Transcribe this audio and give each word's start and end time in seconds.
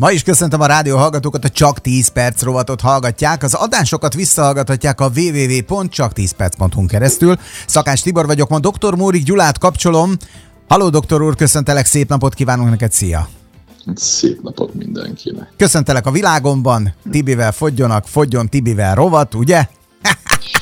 Ma 0.00 0.10
is 0.10 0.22
köszöntöm 0.22 0.60
a 0.60 0.66
rádió 0.66 0.96
hallgatókat, 0.96 1.44
a 1.44 1.48
Csak 1.48 1.80
10 1.80 2.08
perc 2.08 2.42
rovatot 2.42 2.80
hallgatják. 2.80 3.42
Az 3.42 3.54
adásokat 3.54 4.14
visszahallgathatják 4.14 5.00
a 5.00 5.10
www.csak10perc.hu 5.14 6.86
keresztül. 6.86 7.36
Szakás 7.66 8.00
Tibor 8.00 8.26
vagyok, 8.26 8.48
ma 8.48 8.58
dr. 8.58 8.94
Mórik 8.94 9.22
Gyulát 9.24 9.58
kapcsolom. 9.58 10.16
Halló, 10.68 10.88
doktor 10.88 11.22
úr, 11.22 11.36
köszöntelek, 11.36 11.86
szép 11.86 12.08
napot 12.08 12.34
kívánunk 12.34 12.70
neked, 12.70 12.92
szia! 12.92 13.28
Szép 13.94 14.42
napot 14.42 14.74
mindenkinek. 14.74 15.52
Köszöntelek 15.56 16.06
a 16.06 16.10
világomban, 16.10 16.94
Tibivel 17.10 17.52
fogjonak, 17.52 18.06
fogjon 18.06 18.48
Tibivel 18.48 18.94
rovat, 18.94 19.34
ugye? 19.34 19.68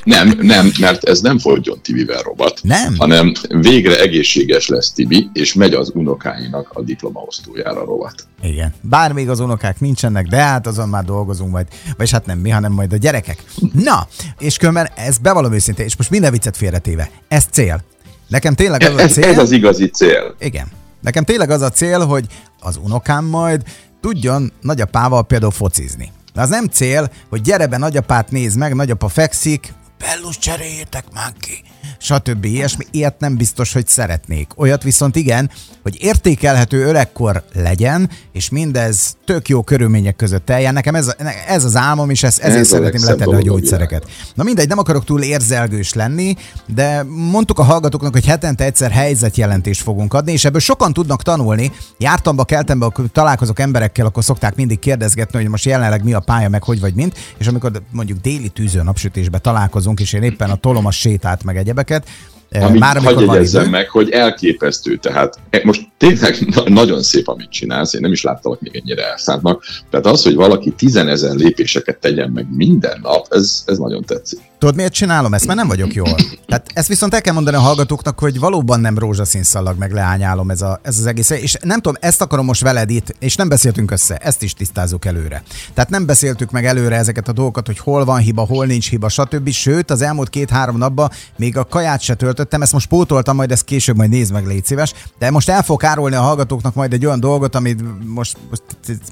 Nem, 0.04 0.38
nem, 0.40 0.70
mert 0.80 1.04
ez 1.04 1.20
nem 1.20 1.38
fordjon 1.38 1.78
Tibivel 1.82 2.22
robot, 2.22 2.60
nem. 2.62 2.94
hanem 2.98 3.32
végre 3.48 4.00
egészséges 4.00 4.68
lesz 4.68 4.92
Tibi, 4.92 5.30
és 5.32 5.54
megy 5.54 5.72
az 5.72 5.90
unokáinak 5.94 6.70
a 6.72 6.82
diplomaosztójára 6.82 7.84
rovat. 7.84 8.26
Igen. 8.42 8.74
Bár 8.80 9.12
még 9.12 9.28
az 9.28 9.40
unokák 9.40 9.80
nincsenek, 9.80 10.26
de 10.26 10.36
hát 10.36 10.66
azon 10.66 10.88
már 10.88 11.04
dolgozunk 11.04 11.50
majd. 11.50 11.66
Vagy 11.96 12.10
hát 12.10 12.26
nem 12.26 12.38
mi, 12.38 12.50
hanem 12.50 12.72
majd 12.72 12.92
a 12.92 12.96
gyerekek. 12.96 13.42
Na, 13.72 14.08
és 14.38 14.56
különben 14.56 14.88
ez 14.94 15.18
bevallom 15.18 15.52
őszintén, 15.52 15.84
és 15.84 15.96
most 15.96 16.10
minden 16.10 16.32
viccet 16.32 16.56
félretéve. 16.56 17.10
Ez 17.28 17.44
cél. 17.50 17.84
Nekem 18.28 18.54
tényleg 18.54 18.82
az 18.82 18.94
a 18.94 19.06
cél. 19.06 19.24
Ez, 19.24 19.30
ez 19.30 19.38
az 19.38 19.50
igazi 19.50 19.86
cél. 19.86 20.34
Igen. 20.40 20.66
Nekem 21.00 21.24
tényleg 21.24 21.50
az 21.50 21.60
a 21.60 21.70
cél, 21.70 22.06
hogy 22.06 22.26
az 22.60 22.78
unokám 22.84 23.24
majd 23.24 23.62
tudjon 24.00 24.52
nagyapával 24.60 25.24
például 25.24 25.52
focizni. 25.52 26.12
De 26.38 26.44
az 26.44 26.50
nem 26.50 26.66
cél, 26.66 27.10
hogy 27.28 27.40
gyere 27.40 27.66
be 27.66 27.76
nagyapát 27.76 28.30
néz 28.30 28.54
meg, 28.54 28.74
nagyapa 28.74 29.08
fekszik, 29.08 29.72
Bellus 29.98 30.38
cseréljétek 30.38 31.04
már 31.12 31.32
ki, 31.40 31.62
stb. 31.98 32.44
Ilyesmi, 32.44 32.84
ilyet 32.90 33.20
nem 33.20 33.36
biztos, 33.36 33.72
hogy 33.72 33.86
szeretnék. 33.86 34.50
Olyat 34.56 34.82
viszont 34.82 35.16
igen, 35.16 35.50
hogy 35.82 35.96
értékelhető 36.00 36.84
öregkor 36.84 37.44
legyen, 37.54 38.10
és 38.32 38.48
mindez 38.48 39.16
tök 39.24 39.48
jó 39.48 39.62
körülmények 39.62 40.16
között 40.16 40.50
eljön. 40.50 40.72
Nekem 40.72 40.94
ez, 40.94 41.14
ez 41.48 41.64
az 41.64 41.76
álmom, 41.76 42.10
és 42.10 42.22
ez, 42.22 42.38
ezért 42.38 42.60
ez 42.60 42.68
szeretném 42.68 43.04
letenni 43.04 43.34
a 43.34 43.40
gyógyszereket. 43.40 44.06
Na 44.34 44.42
mindegy, 44.42 44.68
nem 44.68 44.78
akarok 44.78 45.04
túl 45.04 45.22
érzelgős 45.22 45.92
lenni, 45.92 46.36
de 46.66 47.02
mondtuk 47.08 47.58
a 47.58 47.62
hallgatóknak, 47.62 48.12
hogy 48.12 48.26
hetente 48.26 48.64
egyszer 48.64 48.90
helyzetjelentést 48.90 49.82
fogunk 49.82 50.14
adni, 50.14 50.32
és 50.32 50.44
ebből 50.44 50.60
sokan 50.60 50.92
tudnak 50.92 51.22
tanulni. 51.22 51.72
Jártam 51.98 52.36
keltem 52.44 52.78
be, 52.78 52.84
akkor 52.84 53.04
találkozok 53.12 53.58
emberekkel, 53.58 54.06
akkor 54.06 54.24
szokták 54.24 54.54
mindig 54.54 54.78
kérdezgetni, 54.78 55.38
hogy 55.38 55.48
most 55.48 55.64
jelenleg 55.64 56.04
mi 56.04 56.12
a 56.12 56.20
pálya, 56.20 56.48
meg 56.48 56.62
hogy 56.62 56.80
vagy 56.80 56.94
mint, 56.94 57.18
és 57.38 57.46
amikor 57.46 57.70
mondjuk 57.90 58.18
déli 58.18 58.48
tűző 58.48 58.82
napsütésbe 58.82 59.38
találkozunk, 59.38 60.00
és 60.00 60.12
én 60.12 60.22
éppen 60.22 60.50
a 60.50 60.54
tolom 60.54 60.86
a 60.86 60.90
sétát, 60.90 61.44
meg 61.44 61.56
egyebeket, 61.68 62.08
amit 62.50 62.80
Már 62.80 62.96
hagyj 62.96 63.24
jegyezzem 63.24 63.70
meg, 63.70 63.88
hogy 63.88 64.10
elképesztő, 64.10 64.96
tehát 64.96 65.38
e, 65.50 65.60
most 65.64 65.88
tényleg 65.96 66.36
nagyon 66.66 67.02
szép, 67.02 67.28
amit 67.28 67.50
csinálsz, 67.50 67.94
én 67.94 68.00
nem 68.00 68.12
is 68.12 68.22
láttalak 68.22 68.60
még 68.60 68.76
ennyire 68.76 69.10
elszántnak, 69.10 69.64
tehát 69.90 70.06
az, 70.06 70.22
hogy 70.22 70.34
valaki 70.34 70.70
tizenezer 70.70 71.34
lépéseket 71.34 71.98
tegyen 71.98 72.30
meg 72.30 72.46
minden 72.56 72.98
nap, 73.02 73.26
ez, 73.30 73.62
ez 73.66 73.78
nagyon 73.78 74.04
tetszik. 74.04 74.40
Tudod, 74.58 74.74
miért 74.74 74.92
csinálom 74.92 75.34
ezt? 75.34 75.46
Mert 75.46 75.58
nem 75.58 75.68
vagyok 75.68 75.94
jól. 75.94 76.14
Tehát 76.46 76.66
ezt 76.74 76.88
viszont 76.88 77.14
el 77.14 77.20
kell 77.20 77.34
mondani 77.34 77.56
a 77.56 77.60
hallgatóknak, 77.60 78.18
hogy 78.18 78.38
valóban 78.38 78.80
nem 78.80 78.98
rózsaszín 78.98 79.42
szalag, 79.42 79.78
meg 79.78 79.92
leányálom 79.92 80.50
ez, 80.50 80.62
a, 80.62 80.80
ez 80.82 80.98
az 80.98 81.06
egész. 81.06 81.30
És 81.30 81.56
nem 81.62 81.80
tudom, 81.80 81.96
ezt 82.00 82.20
akarom 82.20 82.44
most 82.44 82.62
veled 82.62 82.90
itt, 82.90 83.14
és 83.18 83.36
nem 83.36 83.48
beszéltünk 83.48 83.90
össze, 83.90 84.16
ezt 84.16 84.42
is 84.42 84.54
tisztázunk 84.54 85.04
előre. 85.04 85.42
Tehát 85.74 85.90
nem 85.90 86.06
beszéltük 86.06 86.50
meg 86.50 86.66
előre 86.66 86.96
ezeket 86.96 87.28
a 87.28 87.32
dolgokat, 87.32 87.66
hogy 87.66 87.78
hol 87.78 88.04
van 88.04 88.18
hiba, 88.18 88.42
hol 88.46 88.66
nincs 88.66 88.88
hiba, 88.88 89.08
stb. 89.08 89.50
Sőt, 89.50 89.90
az 89.90 90.02
elmúlt 90.02 90.28
két-három 90.28 90.76
napban 90.76 91.10
még 91.36 91.56
a 91.56 91.64
kaját 91.64 92.00
se 92.00 92.14
töltöttem, 92.38 92.62
ezt 92.62 92.72
most 92.72 92.88
pótoltam, 92.88 93.36
majd 93.36 93.50
ezt 93.50 93.64
később 93.64 93.96
majd 93.96 94.10
nézd 94.10 94.32
meg, 94.32 94.46
légy 94.46 94.64
szíves. 94.64 94.92
De 95.18 95.30
most 95.30 95.48
el 95.48 95.62
fog 95.62 95.84
árulni 95.84 96.14
a 96.14 96.20
hallgatóknak 96.20 96.74
majd 96.74 96.92
egy 96.92 97.06
olyan 97.06 97.20
dolgot, 97.20 97.54
amit 97.54 97.80
most, 98.04 98.36
most 98.50 98.62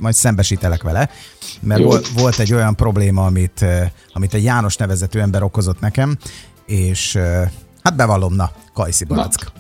majd 0.01 0.15
szembesítelek 0.15 0.83
vele, 0.83 1.11
mert 1.61 1.83
volt, 1.83 2.09
volt 2.09 2.39
egy 2.39 2.53
olyan 2.53 2.75
probléma, 2.75 3.25
amit, 3.25 3.65
amit 4.13 4.35
egy 4.35 4.45
János 4.45 4.77
nevezető 4.77 5.21
ember 5.21 5.43
okozott 5.43 5.81
nekem, 5.81 6.17
és 6.67 7.19
hát 7.83 7.97
bevallom, 7.97 8.35
na, 8.35 8.51
kajszi 8.75 9.05
barack. 9.05 9.53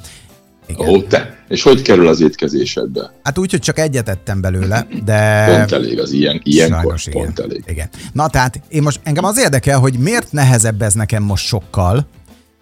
Igen. 0.69 0.89
Ó, 0.89 1.03
te. 1.03 1.37
És 1.49 1.63
hogy 1.63 1.83
kerül 1.83 2.09
az 2.09 2.21
étkezésedbe? 2.21 3.13
Hát 3.23 3.39
úgy, 3.39 3.51
hogy 3.51 3.61
csak 3.61 3.79
egyet 3.79 4.09
ettem 4.09 4.41
belőle, 4.41 4.87
de... 5.05 5.45
Pont 5.57 5.73
elég, 5.73 6.01
az 6.01 6.13
ilyen, 6.13 6.41
ilyenkor 6.45 7.03
pont 7.11 7.39
igen. 7.39 7.51
elég. 7.51 7.65
Igen. 7.67 7.89
Na 8.13 8.29
tehát, 8.29 8.61
én 8.69 8.83
most 8.83 9.01
engem 9.03 9.25
az 9.25 9.39
érdekel, 9.39 9.79
hogy 9.79 9.99
miért 9.99 10.33
nehezebb 10.33 10.83
ez 10.83 10.95
nekem 10.95 11.23
most 11.23 11.47
sokkal, 11.47 12.07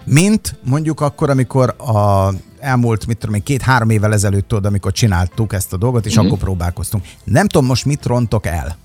mint 0.04 0.56
mondjuk 0.64 1.00
akkor, 1.00 1.30
amikor 1.30 1.74
a 1.78 2.32
elmúlt, 2.64 3.06
mit 3.06 3.18
tudom 3.18 3.34
én, 3.34 3.42
két-három 3.42 3.90
évvel 3.90 4.12
ezelőtt 4.12 4.48
tudod, 4.48 4.64
amikor 4.64 4.92
csináltuk 4.92 5.52
ezt 5.52 5.72
a 5.72 5.76
dolgot, 5.76 6.06
és 6.06 6.18
mm-hmm. 6.18 6.26
akkor 6.26 6.38
próbálkoztunk. 6.38 7.04
Nem 7.24 7.46
tudom 7.48 7.66
most 7.66 7.84
mit 7.84 8.06
rontok 8.06 8.46
el. 8.46 8.76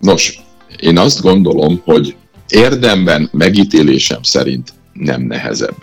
Nos, 0.00 0.40
én 0.80 0.98
azt 0.98 1.20
gondolom, 1.20 1.80
hogy 1.84 2.16
érdemben 2.48 3.28
megítélésem 3.32 4.22
szerint 4.22 4.72
nem 4.92 5.22
nehezebb. 5.22 5.76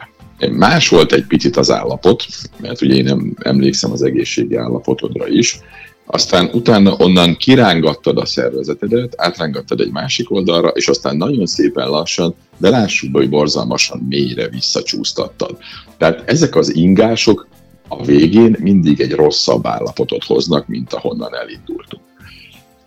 Más 0.51 0.89
volt 0.89 1.11
egy 1.11 1.25
picit 1.25 1.57
az 1.57 1.71
állapot, 1.71 2.25
mert 2.61 2.81
ugye 2.81 2.93
én 2.93 3.03
nem 3.03 3.33
emlékszem 3.41 3.91
az 3.91 4.01
egészségi 4.01 4.55
állapotodra 4.55 5.27
is, 5.27 5.59
aztán 6.05 6.49
utána 6.53 6.95
onnan 6.97 7.35
kirángattad 7.35 8.17
a 8.17 8.25
szervezetedet, 8.25 9.13
átrángattad 9.17 9.79
egy 9.79 9.91
másik 9.91 10.31
oldalra, 10.31 10.67
és 10.67 10.87
aztán 10.87 11.17
nagyon 11.17 11.45
szépen 11.45 11.89
lassan, 11.89 12.35
de 12.57 12.69
lássuk 12.69 13.11
be, 13.11 13.19
hogy 13.19 13.29
borzalmasan 13.29 14.05
mélyre 14.09 14.47
visszacsúsztattad. 14.47 15.57
Tehát 15.97 16.29
ezek 16.29 16.55
az 16.55 16.75
ingások 16.75 17.47
a 17.87 18.03
végén 18.03 18.55
mindig 18.59 19.01
egy 19.01 19.11
rosszabb 19.11 19.65
állapotot 19.65 20.23
hoznak, 20.23 20.67
mint 20.67 20.93
ahonnan 20.93 21.35
elindultunk. 21.35 22.03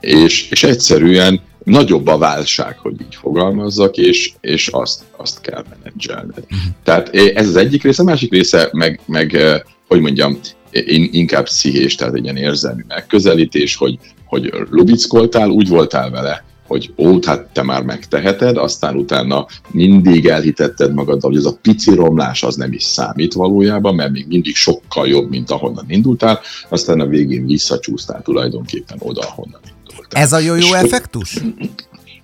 És, 0.01 0.51
és 0.51 0.65
egyszerűen 0.65 1.41
nagyobb 1.65 2.07
a 2.07 2.19
válság, 2.19 2.79
hogy 2.79 3.01
így 3.01 3.15
fogalmazzak, 3.15 3.97
és, 3.97 4.33
és 4.41 4.69
azt, 4.69 5.03
azt 5.17 5.41
kell 5.41 5.65
menedzselned. 5.71 6.45
Tehát 6.83 7.09
ez 7.15 7.49
az 7.49 7.57
egyik 7.57 7.83
része, 7.83 8.03
a 8.03 8.05
másik 8.05 8.33
része 8.33 8.69
meg, 8.73 9.01
meg 9.07 9.35
eh, 9.35 9.61
hogy 9.89 10.01
mondjam, 10.01 10.39
én 10.87 11.09
inkább 11.13 11.45
pszichés, 11.45 11.95
tehát 11.95 12.15
egy 12.15 12.23
ilyen 12.23 12.37
érzelmi 12.37 12.85
megközelítés, 12.89 13.77
hogy, 13.77 13.99
hogy 14.25 14.53
lubickoltál, 14.71 15.49
úgy 15.49 15.69
voltál 15.69 16.11
vele, 16.11 16.45
hogy 16.69 16.93
ó, 16.97 17.19
hát 17.27 17.47
te 17.53 17.63
már 17.63 17.83
megteheted, 17.83 18.57
aztán 18.57 18.97
utána 18.97 19.47
mindig 19.71 20.27
elhitetted 20.27 20.95
magaddal, 20.95 21.31
hogy 21.31 21.39
ez 21.39 21.45
a 21.45 21.59
pici 21.63 21.95
romlás 21.95 22.43
az 22.43 22.57
nem 22.57 22.73
is 22.73 22.83
számít 22.83 23.33
valójában, 23.33 23.95
mert 23.95 24.13
még 24.13 24.27
mindig 24.27 24.55
sokkal 24.55 25.09
jobb, 25.09 25.31
mint 25.31 25.51
ahonnan 25.51 25.85
indultál, 25.89 26.41
aztán 26.69 27.01
a 27.01 27.07
végén 27.07 27.47
visszacsúsztál 27.47 28.23
tulajdonképpen 28.23 28.99
oda, 29.01 29.21
ahonnan 29.21 29.61
indultál. 29.87 30.23
Ez 30.23 30.33
a 30.33 30.39
jó-jó 30.39 30.73
effektus? 30.73 31.43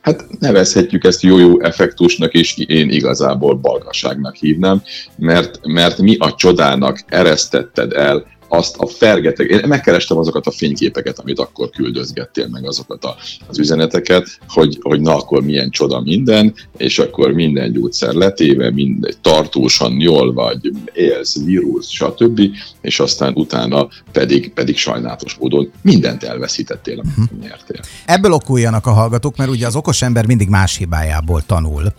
Hát 0.01 0.27
nevezhetjük 0.39 1.05
ezt 1.05 1.23
jó-jó 1.23 1.61
effektusnak, 1.61 2.33
és 2.33 2.59
én 2.59 2.91
igazából 2.91 3.55
balgaságnak 3.55 4.35
hívnám, 4.35 4.83
mert, 5.17 5.67
mert 5.67 5.99
mi 5.99 6.17
a 6.19 6.35
csodának 6.35 7.01
eresztetted 7.07 7.93
el 7.93 8.27
azt 8.55 8.77
a 8.77 8.87
fergeteg, 8.87 9.51
én 9.51 9.63
megkerestem 9.67 10.17
azokat 10.17 10.47
a 10.47 10.51
fényképeket, 10.51 11.19
amit 11.19 11.39
akkor 11.39 11.71
küldözgettél 11.71 12.49
meg 12.49 12.67
azokat 12.67 13.05
a, 13.05 13.17
az 13.47 13.59
üzeneteket, 13.59 14.39
hogy, 14.49 14.79
hogy 14.83 15.01
na 15.01 15.17
akkor 15.17 15.43
milyen 15.43 15.71
csoda 15.71 16.01
minden, 16.01 16.55
és 16.77 16.99
akkor 16.99 17.33
minden 17.33 17.73
gyógyszer 17.73 18.15
letéve, 18.15 18.71
mindegy 18.71 19.17
tartósan 19.21 20.01
jól 20.01 20.33
vagy, 20.33 20.71
élsz, 20.93 21.45
vírus, 21.45 21.87
stb., 21.87 22.41
és 22.81 23.01
aztán 23.01 23.33
utána 23.35 23.89
pedig, 24.13 24.53
pedig 24.53 24.77
sajnálatos 24.77 25.35
módon 25.35 25.71
mindent 25.83 26.23
elveszítettél, 26.23 27.01
amit 27.01 27.17
uh-huh. 27.19 27.41
nyertél. 27.41 27.81
Ebből 28.07 28.33
okuljanak 28.33 28.87
a 28.87 28.91
hallgatók, 28.91 29.37
mert 29.37 29.51
ugye 29.51 29.67
az 29.67 29.77
okos 29.77 30.03
ember 30.03 30.27
mindig 30.27 30.49
más 30.49 30.77
hibájából 30.77 31.43
tanul 31.47 31.93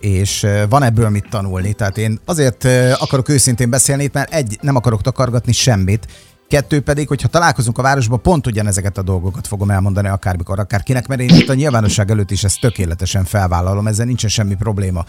és 0.00 0.46
van 0.68 0.82
ebből 0.82 1.08
mit 1.08 1.28
tanulni. 1.30 1.72
Tehát 1.72 1.98
én 1.98 2.20
azért 2.24 2.64
akarok 2.98 3.28
őszintén 3.28 3.70
beszélni, 3.70 4.10
mert 4.12 4.32
egy, 4.32 4.58
nem 4.60 4.76
akarok 4.76 5.02
takargatni 5.02 5.52
semmit, 5.52 6.06
Kettő 6.48 6.80
pedig, 6.80 7.08
hogyha 7.08 7.28
találkozunk 7.28 7.78
a 7.78 7.82
városban, 7.82 8.22
pont 8.22 8.46
ugyanezeket 8.46 8.98
a 8.98 9.02
dolgokat 9.02 9.46
fogom 9.46 9.70
elmondani 9.70 10.08
akármikor, 10.08 10.58
akárkinek, 10.58 11.06
mert 11.06 11.20
én 11.20 11.28
itt 11.28 11.48
a 11.48 11.54
nyilvánosság 11.54 12.10
előtt 12.10 12.30
is 12.30 12.44
ezt 12.44 12.60
tökéletesen 12.60 13.24
felvállalom, 13.24 13.86
ezzel 13.86 14.06
nincsen 14.06 14.30
semmi 14.30 14.54
probléma. 14.54 15.04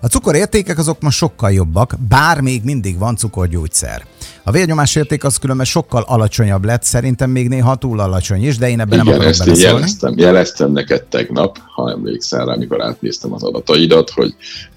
A 0.00 0.06
cukorértékek 0.06 0.78
azok 0.78 1.00
ma 1.00 1.10
sokkal 1.10 1.52
jobbak, 1.52 1.94
bár 2.08 2.40
még 2.40 2.64
mindig 2.64 2.98
van 2.98 3.16
cukorgyógyszer. 3.16 4.06
A 4.42 4.50
vérnyomás 4.50 4.94
érték 4.94 5.24
az 5.24 5.36
különben 5.36 5.66
sokkal 5.66 6.04
alacsonyabb 6.06 6.64
lett, 6.64 6.82
szerintem 6.82 7.30
még 7.30 7.48
néha 7.48 7.76
túl 7.76 8.00
alacsony 8.00 8.46
is, 8.46 8.58
de 8.58 8.68
én 8.68 8.80
ebben 8.80 8.92
Igen, 8.92 9.04
nem 9.04 9.14
akarok 9.14 9.32
ezt 9.32 9.46
én 9.46 9.54
jeleztem, 9.54 10.14
jeleztem 10.16 10.72
neked 10.72 11.04
tegnap, 11.04 11.58
ha 11.74 11.90
emlékszel 11.90 12.46
rá, 12.46 12.52
amikor 12.52 12.82
átnéztem 12.82 13.32
az 13.32 13.42
adataidat, 13.42 14.10
hogy, 14.10 14.34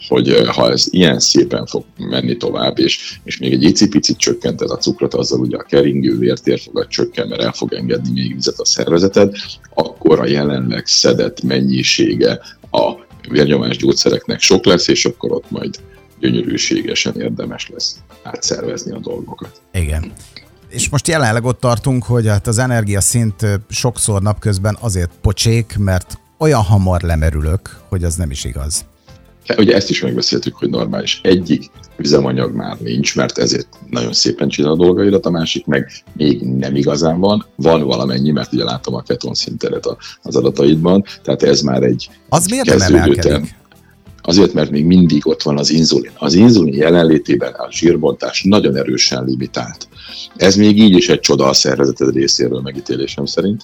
hogy 0.08 0.48
ha 0.48 0.72
ez 0.72 0.86
ilyen 0.90 1.20
szépen 1.20 1.66
fog 1.66 1.84
menni 1.98 2.38
tovább, 2.38 2.80
és, 2.80 3.20
és 3.24 3.38
még 3.38 3.54
egy 3.54 3.64
icipicit 3.64 4.18
csökkent 4.18 4.62
ez 4.62 4.70
a 4.70 4.78
cukrot, 4.78 5.14
azzal 5.14 5.40
ugye 5.40 5.58
a 5.58 5.64
keringő 6.04 6.18
vértérfogat 6.18 6.90
csökken, 6.90 7.28
mert 7.28 7.42
el 7.42 7.52
fog 7.52 7.74
engedni 7.74 8.12
még 8.12 8.34
vizet 8.34 8.60
a 8.60 8.66
szervezeted, 8.66 9.36
akkor 9.74 10.20
a 10.20 10.26
jelenleg 10.26 10.86
szedett 10.86 11.42
mennyisége 11.42 12.40
a 12.72 12.94
vérnyomás 13.30 13.78
gyógyszereknek 13.78 14.42
sok 14.42 14.66
lesz, 14.66 14.88
és 14.88 15.06
akkor 15.06 15.32
ott 15.32 15.52
majd 15.52 15.76
gyönyörűségesen 16.20 17.22
érdemes 17.22 17.70
lesz 17.74 17.96
átszervezni 18.24 18.92
a 18.92 19.00
dolgokat. 19.00 19.62
Igen. 19.74 20.12
és 20.70 20.90
most 20.90 21.08
jelenleg 21.08 21.44
ott 21.46 21.60
tartunk, 21.60 22.04
hogy 22.04 22.28
hát 22.28 22.48
az 22.48 22.58
energiaszint 22.58 23.46
sokszor 23.70 24.22
napközben 24.22 24.78
azért 24.80 25.12
pocsék, 25.22 25.76
mert 25.78 26.18
olyan 26.38 26.62
hamar 26.62 27.02
lemerülök, 27.02 27.78
hogy 27.90 28.04
az 28.04 28.16
nem 28.16 28.32
is 28.32 28.44
igaz. 28.44 28.86
Ugye 29.58 29.76
ezt 29.76 29.90
is 29.90 30.02
megbeszéltük, 30.02 30.56
hogy 30.56 30.70
normális. 30.70 31.20
Egyik 31.24 31.72
üzemanyag 31.98 32.56
már 32.56 32.78
nincs, 32.80 33.16
mert 33.16 33.38
ezért 33.38 33.68
nagyon 33.90 34.14
szépen 34.14 34.50
csinál 34.50 34.72
a 34.72 34.76
dolgaidat, 34.76 35.26
a 35.26 35.30
másik 35.30 35.66
meg 35.66 35.92
még 36.14 36.42
nem 36.42 36.76
igazán 36.76 37.20
van. 37.20 37.46
Van 37.56 37.84
valamennyi, 37.84 38.32
mert 38.32 38.54
ugye 38.54 38.64
látom 38.64 38.96
a 38.96 39.02
keton 39.02 39.34
szinteret 39.34 39.86
az 40.22 40.36
adataidban, 40.36 41.04
tehát 41.24 41.44
ez 41.44 41.62
már 41.62 41.84
egy 41.84 42.10
Az 42.30 42.46
miért 42.46 42.66
nem 42.66 42.82
emelkedik? 42.82 43.56
Azért, 44.26 44.54
mert 44.54 44.72
még 44.72 44.86
mindig 44.86 45.28
ott 45.28 45.42
van 45.42 45.58
az 45.58 45.70
inzulin. 45.70 46.12
Az 46.18 46.34
inzulin 46.34 46.74
jelenlétében 46.74 47.54
a 47.54 47.72
zsírbontás 47.72 48.44
nagyon 48.44 48.76
erősen 48.76 49.26
limitált. 49.26 49.88
Ez 50.36 50.56
még 50.56 50.80
így 50.80 50.96
is 50.96 51.10
egy 51.10 51.20
csoda 51.20 51.48
a 51.48 51.54
szervezeted 51.54 52.14
részéről 52.14 52.62
megítélésem 52.62 53.26
szerint, 53.26 53.64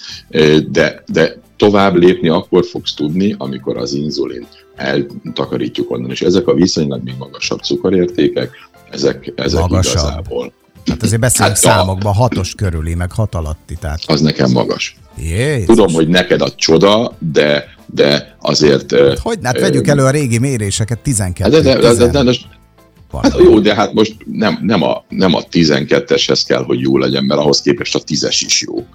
de, 0.72 1.04
de 1.12 1.42
tovább 1.58 1.96
lépni 1.96 2.30
akkor 2.30 2.66
fogsz 2.66 2.94
tudni, 2.94 3.36
amikor 3.38 3.78
az 3.78 3.94
inzulin 3.94 4.48
eltakarítjuk 4.80 5.92
onnan. 5.92 6.10
És 6.10 6.22
ezek 6.22 6.48
a 6.48 6.54
viszonylag 6.54 7.04
még 7.04 7.16
magasabb 7.18 7.60
cukorértékek, 7.60 8.52
ezek, 8.92 9.31
ezek 9.36 9.60
magasabb. 9.60 9.94
igazából. 9.94 10.54
Hát 10.86 11.04
azért 11.04 11.22
beszélünk 11.22 11.56
hát 11.56 11.64
számokban, 11.64 12.14
hatos 12.14 12.54
körüli, 12.56 12.94
meg 12.94 13.12
hat 13.12 13.36
alatti. 13.36 13.76
Tehát... 13.80 14.00
Az 14.08 14.22
nekem 14.22 14.52
magas. 14.52 14.96
Jézus. 15.18 15.66
Tudom, 15.66 15.94
hogy 15.94 16.08
neked 16.08 16.42
a 16.42 16.50
csoda, 16.56 17.16
de, 17.20 17.76
de 17.86 18.36
azért... 18.40 18.92
Hát, 18.92 19.20
hogy? 19.20 19.38
Hát 19.44 19.60
vegyük 19.60 19.88
elő 19.88 20.04
a 20.04 20.10
régi 20.10 20.38
méréseket, 20.38 21.00
12. 21.00 21.50
De, 21.50 21.62
de, 21.62 21.80
de, 21.80 21.94
de, 21.94 22.08
de, 22.08 22.24
de, 22.24 22.32
Hát 23.12 23.38
jó, 23.38 23.60
de 23.60 23.76
hát 23.76 23.94
most 23.94 24.16
nem, 24.26 24.60
nem, 24.62 24.84
a, 24.84 25.06
nem 25.10 25.34
a 25.34 25.42
12-eshez 25.52 26.42
kell, 26.48 26.64
hogy 26.64 26.80
jó 26.80 26.98
legyen, 26.98 27.24
mert 27.24 27.40
ahhoz 27.40 27.62
képest 27.62 27.96
a 27.96 28.04
10-es 28.04 28.42
is 28.46 28.62
jó, 28.62 28.74
uh-huh. 28.74 28.88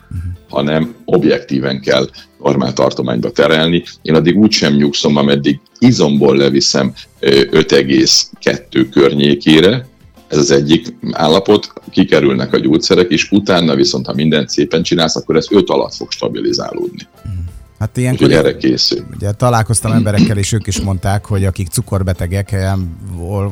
hanem 0.49 0.95
objektíven 1.05 1.81
kell 1.81 2.09
normál 2.43 2.73
tartományba 2.73 3.31
terelni. 3.31 3.83
Én 4.03 4.15
addig 4.15 4.39
úgy 4.39 4.53
sem 4.53 4.75
nyugszom, 4.75 5.17
ameddig 5.17 5.61
izomból 5.79 6.37
leviszem 6.37 6.93
5,2 7.21 8.87
környékére, 8.91 9.87
ez 10.29 10.39
az 10.39 10.51
egyik 10.51 10.95
állapot, 11.11 11.73
kikerülnek 11.91 12.53
a 12.53 12.59
gyógyszerek, 12.59 13.11
és 13.11 13.31
utána 13.31 13.75
viszont, 13.75 14.07
ha 14.07 14.15
mindent 14.15 14.49
szépen 14.49 14.83
csinálsz, 14.83 15.17
akkor 15.17 15.37
ez 15.37 15.47
5 15.51 15.71
alatt 15.71 15.95
fog 15.95 16.11
stabilizálódni. 16.11 17.07
Uh-huh. 17.17 17.44
Hát 17.85 17.97
ilyenkor 17.97 18.33
erre 18.33 18.57
készül. 18.57 19.05
Ugye 19.15 19.33
találkoztam 19.33 19.93
emberekkel, 19.93 20.37
és 20.37 20.53
ők 20.53 20.67
is 20.67 20.81
mondták, 20.81 21.25
hogy 21.25 21.45
akik 21.45 21.69
cukorbetegek, 21.69 22.57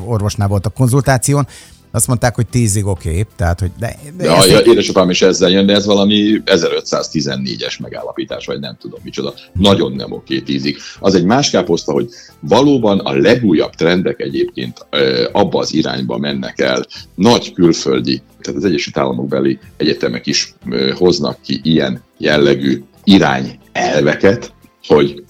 orvosnál 0.05 0.47
volt 0.47 0.65
a 0.65 0.69
konzultáción, 0.69 1.47
azt 1.91 2.07
mondták, 2.07 2.35
hogy 2.35 2.47
tízig 2.47 2.85
oké, 2.85 3.09
okay, 3.09 3.25
tehát 3.35 3.59
hogy... 3.59 3.71
De, 3.79 3.95
de 4.17 4.23
ja, 4.23 4.45
ja, 4.45 4.59
édesapám 4.59 5.09
is 5.09 5.21
ezzel 5.21 5.49
jön, 5.49 5.65
de 5.65 5.73
ez 5.73 5.85
valami 5.85 6.41
1514-es 6.45 7.81
megállapítás, 7.81 8.45
vagy 8.45 8.59
nem 8.59 8.77
tudom 8.79 8.99
micsoda. 9.03 9.33
Nagyon 9.53 9.91
nem 9.91 10.11
oké 10.11 10.33
okay, 10.33 10.41
tízig. 10.53 10.77
Az 10.99 11.15
egy 11.15 11.25
más 11.25 11.49
káposzta, 11.49 11.91
hogy 11.91 12.09
valóban 12.39 12.99
a 12.99 13.13
legújabb 13.13 13.71
trendek 13.71 14.19
egyébként 14.19 14.85
abba 15.31 15.59
az 15.59 15.73
irányba 15.73 16.17
mennek 16.17 16.59
el. 16.59 16.85
Nagy 17.15 17.53
külföldi, 17.53 18.21
tehát 18.41 18.59
az 18.59 18.65
Egyesült 18.65 18.97
Államok 18.97 19.27
beli 19.27 19.59
egyetemek 19.77 20.25
is 20.25 20.53
hoznak 20.95 21.37
ki 21.41 21.59
ilyen 21.63 22.01
jellegű 22.17 22.83
irány 23.03 23.59
elveket, 23.71 24.53
hogy 24.87 25.23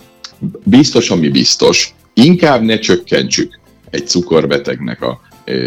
biztos, 0.64 1.10
ami 1.10 1.30
biztos, 1.30 1.96
inkább 2.14 2.62
ne 2.62 2.80
csökkentsük 2.80 3.60
egy 3.90 4.08
cukorbetegnek 4.08 5.02
a 5.02 5.22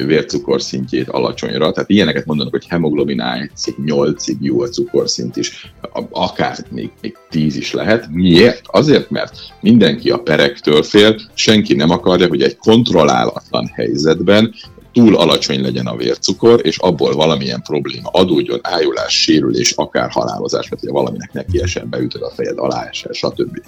vércukor 0.07 0.63
szintjét 0.63 1.09
alacsonyra. 1.09 1.73
Tehát 1.73 1.91
ilyeneket 1.91 2.27
mondanak, 2.27 2.53
hogy 2.53 2.67
hemoglobin 2.69 3.23
A1-ig, 3.25 3.75
8-ig 3.87 4.37
jó 4.41 4.61
a 4.61 4.69
cukorszint 4.69 5.37
is, 5.37 5.73
akár 6.11 6.57
még, 6.71 6.91
még 7.01 7.17
10 7.31 7.57
is 7.57 7.73
lehet. 7.73 8.09
Miért? 8.11 8.61
Azért, 8.65 9.11
mert 9.11 9.39
mindenki 9.61 10.11
a 10.11 10.19
perektől 10.19 10.83
fél, 10.83 11.21
senki 11.35 11.75
nem 11.75 11.91
akarja, 11.91 12.29
hogy 12.29 12.43
egy 12.43 12.57
kontrollálatlan 12.57 13.71
helyzetben 13.75 14.55
túl 14.97 15.17
alacsony 15.17 15.61
legyen 15.61 15.87
a 15.87 15.97
vércukor, 15.97 16.61
és 16.63 16.79
abból 16.79 17.15
valamilyen 17.15 17.63
probléma 17.63 18.09
adódjon, 18.13 18.59
ájulás, 18.63 19.21
sérülés, 19.21 19.73
akár 19.73 20.11
halálozás, 20.11 20.69
mert 20.69 20.83
ugye 20.83 20.93
valaminek 20.93 21.33
neki 21.33 21.63
esen 21.63 21.89
beütöd 21.91 22.23
a 22.23 22.31
fejed 22.31 22.59
alá, 22.59 22.89
esel, 22.91 23.13
stb. 23.13 23.63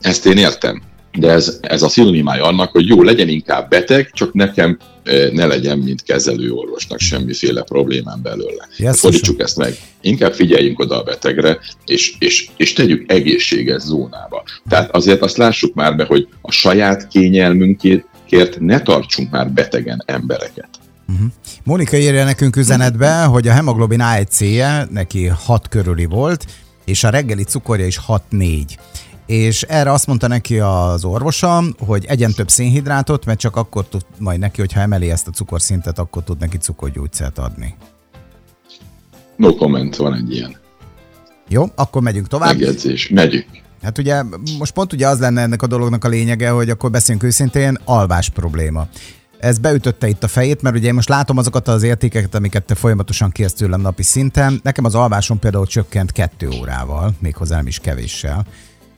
Ezt 0.00 0.26
én 0.26 0.36
értem, 0.36 0.82
de 1.18 1.30
ez, 1.30 1.58
ez 1.60 1.82
a 1.82 1.88
szinonimája 1.88 2.44
annak, 2.44 2.70
hogy 2.70 2.88
jó, 2.88 3.02
legyen 3.02 3.28
inkább 3.28 3.68
beteg, 3.68 4.10
csak 4.12 4.32
nekem 4.32 4.78
ne 5.32 5.46
legyen, 5.46 5.78
mint 5.78 6.02
kezelőorvosnak 6.02 6.98
semmiféle 6.98 7.62
problémám 7.62 8.22
belőle. 8.22 8.68
Yes, 8.76 9.00
Fordítsuk 9.00 9.40
ezt 9.40 9.56
meg. 9.56 9.76
Inkább 10.00 10.32
figyeljünk 10.32 10.78
oda 10.78 11.00
a 11.00 11.02
betegre, 11.02 11.58
és, 11.84 12.14
és, 12.18 12.48
és 12.56 12.72
tegyük 12.72 13.12
egészséges 13.12 13.82
zónába. 13.82 14.42
Tehát 14.68 14.94
azért 14.94 15.22
azt 15.22 15.36
lássuk 15.36 15.74
már 15.74 15.96
be, 15.96 16.04
hogy 16.04 16.28
a 16.40 16.50
saját 16.50 17.08
kényelmünkért 17.08 18.04
kért 18.26 18.60
ne 18.60 18.80
tartsunk 18.80 19.30
már 19.30 19.50
betegen 19.50 20.02
embereket. 20.06 20.68
Uh-huh. 21.08 21.26
Mónika 21.64 21.96
írja 21.96 22.24
nekünk 22.24 22.56
üzenetbe, 22.56 23.24
hogy 23.24 23.48
a 23.48 23.52
hemoglobin 23.52 24.00
A1C-je 24.02 24.86
neki 24.90 25.26
6 25.26 25.68
körüli 25.68 26.04
volt, 26.04 26.46
és 26.84 27.04
a 27.04 27.10
reggeli 27.10 27.42
cukorja 27.42 27.86
is 27.86 28.00
6-4. 28.30 28.64
És 29.26 29.62
erre 29.62 29.92
azt 29.92 30.06
mondta 30.06 30.26
neki 30.26 30.58
az 30.58 31.04
orvosa, 31.04 31.62
hogy 31.78 32.04
egyen 32.04 32.32
több 32.32 32.48
szénhidrátot, 32.48 33.24
mert 33.24 33.38
csak 33.38 33.56
akkor 33.56 33.84
tud 33.88 34.06
majd 34.18 34.38
neki, 34.38 34.60
hogyha 34.60 34.80
emeli 34.80 35.10
ezt 35.10 35.28
a 35.28 35.30
cukorszintet, 35.30 35.98
akkor 35.98 36.24
tud 36.24 36.38
neki 36.38 36.56
cukorgyógyszert 36.56 37.38
adni. 37.38 37.74
No 39.36 39.54
comment, 39.54 39.96
van 39.96 40.14
egy 40.14 40.34
ilyen. 40.34 40.56
Jó, 41.48 41.64
akkor 41.74 42.02
megyünk 42.02 42.28
tovább. 42.28 42.48
Megjegyzés, 42.48 43.08
megyünk. 43.08 43.46
Hát 43.82 43.98
ugye 43.98 44.22
most 44.58 44.72
pont 44.72 44.92
ugye 44.92 45.08
az 45.08 45.18
lenne 45.18 45.42
ennek 45.42 45.62
a 45.62 45.66
dolognak 45.66 46.04
a 46.04 46.08
lényege, 46.08 46.50
hogy 46.50 46.70
akkor 46.70 46.90
beszéljünk 46.90 47.26
őszintén, 47.26 47.78
alvás 47.84 48.28
probléma. 48.28 48.88
Ez 49.38 49.58
beütötte 49.58 50.08
itt 50.08 50.22
a 50.22 50.28
fejét, 50.28 50.62
mert 50.62 50.76
ugye 50.76 50.86
én 50.86 50.94
most 50.94 51.08
látom 51.08 51.38
azokat 51.38 51.68
az 51.68 51.82
értékeket, 51.82 52.34
amiket 52.34 52.64
te 52.64 52.74
folyamatosan 52.74 53.30
kérsz 53.30 53.52
tőlem 53.52 53.80
napi 53.80 54.02
szinten. 54.02 54.60
Nekem 54.62 54.84
az 54.84 54.94
alvásom 54.94 55.38
például 55.38 55.66
csökkent 55.66 56.12
kettő 56.12 56.48
órával, 56.48 57.14
méghozzá 57.18 57.56
nem 57.56 57.66
is 57.66 57.78
kevéssel. 57.78 58.46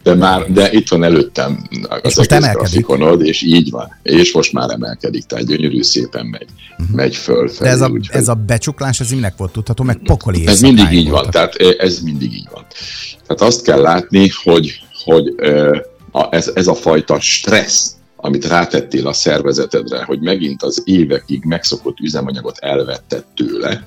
De 0.02 0.14
már, 0.14 0.52
de 0.52 0.72
itt 0.72 0.88
van 0.88 1.04
előttem 1.04 1.68
az 1.88 1.98
és 2.02 2.16
most 2.16 2.32
egész 2.32 2.52
grafikonod, 2.52 3.22
és 3.22 3.42
így 3.42 3.70
van. 3.70 3.96
És 4.02 4.32
most 4.32 4.52
már 4.52 4.70
emelkedik, 4.70 5.24
tehát 5.24 5.46
gyönyörű 5.46 5.82
szépen 5.82 6.26
megy, 6.26 6.46
uh-huh. 6.78 6.96
megy 6.96 7.16
föl. 7.16 7.50
De 7.60 7.68
ez 7.68 7.80
a, 7.80 7.88
úgy, 7.88 8.08
ez 8.10 8.28
a 8.28 8.34
becsuklás, 8.34 9.00
ez 9.00 9.10
minek 9.10 9.36
volt 9.36 9.52
tudható, 9.52 9.84
meg 9.84 10.00
pokoli 10.04 10.46
Ez 10.46 10.60
mindig 10.60 10.92
így 10.92 11.08
voltak. 11.10 11.22
van, 11.22 11.30
tehát 11.30 11.78
ez 11.78 12.00
mindig 12.00 12.32
így 12.32 12.48
van. 12.52 12.66
Tehát 13.26 13.42
azt 13.42 13.62
kell 13.62 13.80
látni, 13.80 14.30
hogy, 14.42 14.80
hogy 15.04 15.34
ez, 16.30 16.50
ez 16.54 16.66
a 16.66 16.74
fajta 16.74 17.20
stressz, 17.20 17.92
amit 18.16 18.46
rátettél 18.46 19.06
a 19.06 19.12
szervezetedre, 19.12 20.04
hogy 20.04 20.20
megint 20.20 20.62
az 20.62 20.82
évekig 20.84 21.44
megszokott 21.44 21.98
üzemanyagot 22.00 22.58
elvetted 22.58 23.24
tőle, 23.36 23.86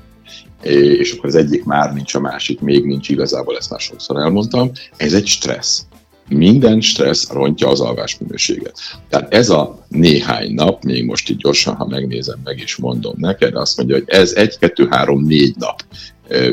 és 0.61 1.11
akkor 1.11 1.25
az 1.25 1.35
egyik 1.35 1.63
már 1.63 1.93
nincs, 1.93 2.13
a 2.15 2.19
másik 2.19 2.59
még 2.59 2.85
nincs, 2.85 3.09
igazából 3.09 3.57
ezt 3.57 3.69
már 3.69 3.79
sokszor 3.79 4.17
elmondtam, 4.17 4.71
ez 4.97 5.13
egy 5.13 5.27
stressz 5.27 5.85
minden 6.31 6.81
stressz 6.81 7.31
rontja 7.31 7.67
az 7.67 7.79
alvás 7.79 8.17
minőséget. 8.17 8.79
Tehát 9.09 9.33
ez 9.33 9.49
a 9.49 9.85
néhány 9.87 10.53
nap, 10.53 10.83
még 10.83 11.05
most 11.05 11.29
így 11.29 11.37
gyorsan, 11.37 11.75
ha 11.75 11.85
megnézem, 11.85 12.39
meg 12.43 12.59
is 12.59 12.75
mondom 12.75 13.13
neked, 13.17 13.55
azt 13.55 13.77
mondja, 13.77 13.95
hogy 13.95 14.05
ez 14.07 14.33
egy, 14.33 14.57
kettő, 14.57 14.87
három, 14.89 15.23
négy 15.23 15.55
nap 15.57 15.83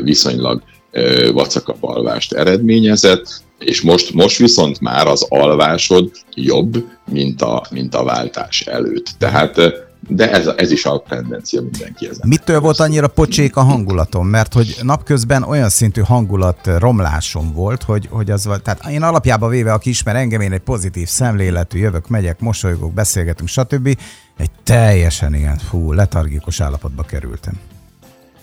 viszonylag 0.03 0.63
vacakabb 1.33 1.83
alvást 1.83 2.33
eredményezett, 2.33 3.43
és 3.59 3.81
most, 3.81 4.13
most 4.13 4.37
viszont 4.37 4.79
már 4.79 5.07
az 5.07 5.25
alvásod 5.29 6.11
jobb, 6.33 6.85
mint 7.11 7.41
a, 7.41 7.65
mint 7.69 7.95
a 7.95 8.03
váltás 8.03 8.61
előtt. 8.61 9.05
Tehát 9.17 9.87
de 10.09 10.31
ez, 10.31 10.47
ez 10.47 10.71
is 10.71 10.85
a 10.85 11.03
tendencia 11.07 11.61
mindenki 11.61 12.07
ezen. 12.07 12.27
Mitől 12.27 12.59
volt 12.59 12.79
annyira 12.79 13.07
pocsék 13.07 13.55
a 13.55 13.61
hangulatom? 13.61 14.27
Mert 14.27 14.53
hogy 14.53 14.75
napközben 14.81 15.43
olyan 15.43 15.69
szintű 15.69 16.01
hangulat 16.01 16.69
romlásom 16.77 17.53
volt, 17.53 17.83
hogy, 17.83 18.07
hogy 18.09 18.31
az 18.31 18.45
volt. 18.45 18.63
Tehát 18.63 18.87
én 18.89 19.01
alapjában 19.01 19.49
véve, 19.49 19.73
aki 19.73 19.89
ismer 19.89 20.15
engem, 20.15 20.41
én 20.41 20.51
egy 20.51 20.59
pozitív 20.59 21.07
szemléletű, 21.07 21.79
jövök, 21.79 22.07
megyek, 22.07 22.39
mosolygok, 22.39 22.93
beszélgetünk, 22.93 23.49
stb. 23.49 23.97
Egy 24.37 24.51
teljesen 24.63 25.33
ilyen, 25.33 25.57
fú, 25.57 25.91
letargikus 25.91 26.61
állapotba 26.61 27.03
kerültem. 27.03 27.53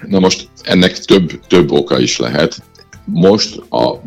Na 0.07 0.19
most 0.19 0.49
ennek 0.63 0.99
több, 0.99 1.47
több 1.47 1.71
oka 1.71 1.99
is 1.99 2.19
lehet. 2.19 2.63
Most 3.05 3.57
a 3.71 4.01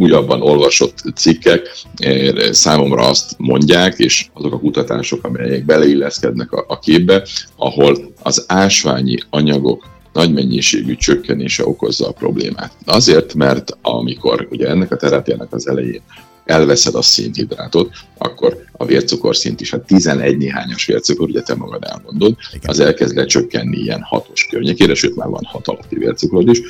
újabban 0.00 0.42
olvasott 0.42 1.02
cikkek 1.14 1.68
eh, 1.96 2.52
számomra 2.52 3.08
azt 3.08 3.34
mondják, 3.38 3.98
és 3.98 4.28
azok 4.32 4.52
a 4.52 4.58
kutatások, 4.58 5.24
amelyek 5.24 5.64
beleilleszkednek 5.64 6.52
a, 6.52 6.64
a 6.68 6.78
képbe, 6.78 7.26
ahol 7.56 7.96
az 8.22 8.44
ásványi 8.48 9.18
anyagok 9.30 9.88
nagy 10.12 10.32
mennyiségű 10.32 10.94
csökkenése 10.94 11.66
okozza 11.66 12.08
a 12.08 12.12
problémát. 12.12 12.72
Azért, 12.84 13.34
mert 13.34 13.76
amikor 13.82 14.48
ugye 14.50 14.68
ennek 14.68 14.92
a 14.92 14.96
terápiának 14.96 15.52
az 15.52 15.68
elején 15.68 16.02
elveszed 16.44 16.94
a 16.94 17.02
szénhidrátot, 17.02 17.90
akkor 18.18 18.64
a 18.72 18.84
vércukorszint 18.84 19.60
is, 19.60 19.72
a 19.72 19.82
11 19.84 20.36
néhányas 20.36 20.86
vércukor, 20.86 21.28
ugye 21.28 21.42
te 21.42 21.54
magad 21.54 21.84
elmondod, 21.84 22.36
Igen. 22.52 22.70
az 22.70 22.80
elkezd 22.80 23.16
lecsökkenni 23.16 23.76
ilyen 23.76 24.02
hatos 24.02 24.46
környékére, 24.46 24.94
sőt 24.94 25.16
már 25.16 25.28
van 25.28 25.44
hat 25.44 25.68
alatti 25.68 25.96
vércukrod 25.96 26.48
is, 26.48 26.60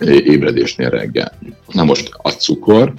ébredésnél 0.00 0.90
reggel. 0.90 1.38
Na 1.72 1.84
most 1.84 2.10
a 2.22 2.30
cukor 2.30 2.94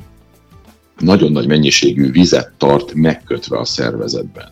nagyon 1.00 1.32
nagy 1.32 1.48
mennyiségű 1.48 2.12
vizet 2.12 2.52
tart 2.58 2.94
megkötve 2.94 3.58
a 3.58 3.66
szervezetben. 3.66 4.52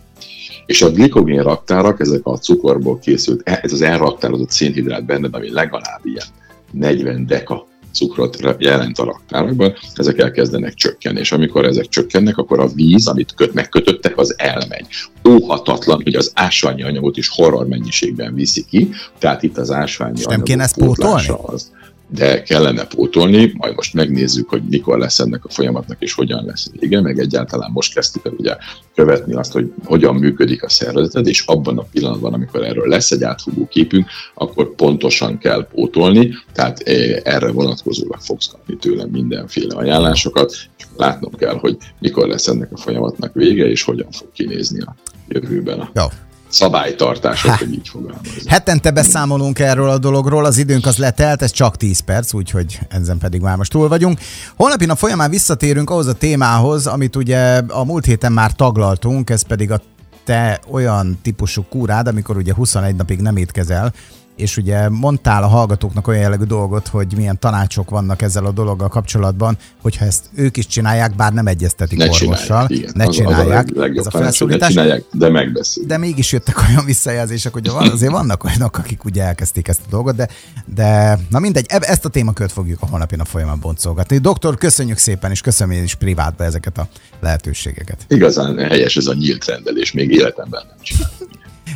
És 0.65 0.81
a 0.81 0.91
glikogén 0.91 1.43
raktárak, 1.43 1.99
ezek 1.99 2.21
a 2.23 2.37
cukorból 2.37 2.99
készült, 2.99 3.49
ez 3.49 3.73
az 3.73 3.81
elraktározott 3.81 4.49
szénhidrát 4.49 5.05
benned, 5.05 5.35
ami 5.35 5.51
legalább 5.51 5.99
ilyen 6.03 6.25
40 6.71 7.25
deka 7.25 7.69
cukrot 7.93 8.37
jelent 8.57 8.97
a 8.97 9.03
raktárakban, 9.03 9.73
ezek 9.93 10.17
elkezdenek 10.17 10.73
csökkenni, 10.73 11.19
és 11.19 11.31
amikor 11.31 11.65
ezek 11.65 11.87
csökkennek, 11.87 12.37
akkor 12.37 12.59
a 12.59 12.67
víz, 12.67 13.07
amit 13.07 13.33
köt, 13.35 13.53
megkötöttek, 13.53 14.17
az 14.17 14.35
elmegy. 14.37 14.85
Óhatatlan, 15.29 16.01
hogy 16.03 16.15
az 16.15 16.31
ásványi 16.35 16.83
anyagot 16.83 17.17
is 17.17 17.27
horror 17.29 17.67
mennyiségben 17.67 18.33
viszi 18.33 18.65
ki, 18.69 18.89
tehát 19.19 19.43
itt 19.43 19.57
az 19.57 19.71
ásványi 19.71 20.19
és 20.19 20.25
nem 20.25 20.43
kéne 20.43 20.63
ezt 20.63 20.77
pótolni? 20.77 21.27
Az, 21.41 21.71
de 22.13 22.41
kellene 22.41 22.85
pótolni, 22.85 23.53
majd 23.57 23.75
most 23.75 23.93
megnézzük, 23.93 24.49
hogy 24.49 24.61
mikor 24.69 24.97
lesz 24.97 25.19
ennek 25.19 25.45
a 25.45 25.49
folyamatnak, 25.49 25.97
és 25.99 26.13
hogyan 26.13 26.45
lesz 26.45 26.69
vége, 26.79 27.01
meg 27.01 27.19
egyáltalán 27.19 27.71
most 27.71 27.93
kezdtük 27.93 28.25
el 28.25 28.33
ugye 28.37 28.57
követni 28.95 29.33
azt, 29.33 29.51
hogy 29.51 29.73
hogyan 29.85 30.15
működik 30.15 30.63
a 30.63 30.69
szervezeted, 30.69 31.27
és 31.27 31.43
abban 31.45 31.77
a 31.77 31.85
pillanatban, 31.91 32.33
amikor 32.33 32.63
erről 32.63 32.87
lesz 32.87 33.11
egy 33.11 33.23
átfogó 33.23 33.67
képünk, 33.67 34.07
akkor 34.33 34.75
pontosan 34.75 35.37
kell 35.37 35.67
pótolni, 35.67 36.33
tehát 36.53 36.79
eh, 36.79 37.19
erre 37.23 37.51
vonatkozólag 37.51 38.19
fogsz 38.19 38.47
kapni 38.47 38.75
tőlem 38.75 39.09
mindenféle 39.09 39.75
ajánlásokat, 39.75 40.51
és 40.77 40.85
látnom 40.97 41.35
kell, 41.35 41.55
hogy 41.55 41.77
mikor 41.99 42.27
lesz 42.27 42.47
ennek 42.47 42.71
a 42.71 42.77
folyamatnak 42.77 43.33
vége, 43.33 43.65
és 43.69 43.83
hogyan 43.83 44.11
fog 44.11 44.31
kinézni 44.31 44.81
a 44.81 44.95
jövőben 45.27 45.79
a 45.79 45.91
Jó 45.93 46.05
szabálytartások, 46.51 47.51
hogy 47.51 47.73
így 47.73 47.87
fogalmazom. 47.87 48.33
Hetente 48.45 48.91
beszámolunk 48.91 49.59
erről 49.59 49.89
a 49.89 49.97
dologról, 49.97 50.45
az 50.45 50.57
időnk 50.57 50.85
az 50.85 50.97
letelt, 50.97 51.41
ez 51.41 51.51
csak 51.51 51.77
10 51.77 51.99
perc, 51.99 52.33
úgyhogy 52.33 52.79
ezen 52.89 53.17
pedig 53.17 53.41
már 53.41 53.57
most 53.57 53.71
túl 53.71 53.87
vagyunk. 53.87 54.19
Holnapi 54.55 54.85
nap 54.85 54.97
folyamán 54.97 55.29
visszatérünk 55.29 55.89
ahhoz 55.89 56.07
a 56.07 56.13
témához, 56.13 56.87
amit 56.87 57.15
ugye 57.15 57.61
a 57.67 57.83
múlt 57.83 58.05
héten 58.05 58.31
már 58.31 58.51
taglaltunk, 58.51 59.29
ez 59.29 59.41
pedig 59.41 59.71
a 59.71 59.81
te 60.23 60.59
olyan 60.71 61.19
típusú 61.21 61.65
kúrád, 61.69 62.07
amikor 62.07 62.37
ugye 62.37 62.53
21 62.53 62.95
napig 62.95 63.19
nem 63.19 63.37
étkezel, 63.37 63.93
és 64.41 64.57
ugye 64.57 64.89
mondtál 64.89 65.43
a 65.43 65.47
hallgatóknak 65.47 66.07
olyan 66.07 66.21
jellegű 66.21 66.43
dolgot, 66.43 66.87
hogy 66.87 67.13
milyen 67.15 67.39
tanácsok 67.39 67.89
vannak 67.89 68.21
ezzel 68.21 68.45
a 68.45 68.51
dologgal 68.51 68.87
kapcsolatban, 68.87 69.57
hogyha 69.81 70.05
ezt 70.05 70.25
ők 70.35 70.57
is 70.57 70.67
csinálják, 70.67 71.15
bár 71.15 71.33
nem 71.33 71.47
egyeztetik 71.47 71.97
ne 71.97 72.09
orvossal, 72.09 72.67
csinálják, 72.67 72.93
ne 72.93 73.05
csinálják. 73.05 73.69
Az 73.69 73.77
a 73.77 73.79
legjobb 73.79 74.05
ez 74.05 74.13
a 74.13 74.17
felszólítás. 74.17 74.59
Ne 74.59 74.67
csinálják, 74.67 75.03
de 75.11 75.29
megbeszéljük. 75.29 75.91
De 75.91 75.97
mégis 75.97 76.31
jöttek 76.31 76.59
olyan 76.69 76.85
visszajelzések, 76.85 77.53
hogy 77.53 77.69
van, 77.69 77.89
azért 77.89 78.11
vannak 78.11 78.43
olyanok, 78.43 78.77
akik 78.77 79.05
ugye 79.05 79.23
elkezdték 79.23 79.67
ezt 79.67 79.81
a 79.85 79.89
dolgot, 79.89 80.15
de, 80.15 80.27
de 80.65 81.19
na 81.29 81.39
mindegy, 81.39 81.65
ezt 81.67 82.05
a 82.05 82.09
témakört 82.09 82.51
fogjuk 82.51 82.81
a 82.81 82.85
holnapi 82.85 83.15
nap 83.15 83.27
folyamán 83.27 83.59
boncolgatni. 83.59 84.17
Doktor, 84.17 84.57
köszönjük 84.57 84.97
szépen, 84.97 85.31
és 85.31 85.41
köszönöm 85.41 85.75
én 85.75 85.83
is 85.83 85.95
privátba 85.95 86.43
ezeket 86.43 86.77
a 86.77 86.87
lehetőségeket. 87.19 88.05
Igazán 88.07 88.57
helyes 88.57 88.97
ez 88.97 89.07
a 89.07 89.13
nyílt 89.13 89.45
rendelés, 89.45 89.91
még 89.91 90.11
életemben 90.11 90.63
nem 90.67 90.77
csináltam. 90.81 91.27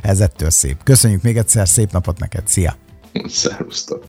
Ez 0.02 0.20
ettől 0.20 0.50
szép. 0.50 0.84
Köszönjük 0.84 1.22
még 1.22 1.38
egyszer, 1.38 1.68
szép 1.68 1.92
napot 1.92 2.20
neked, 2.20 2.48
szia! 2.48 2.76
Szervusztok! 3.28 4.04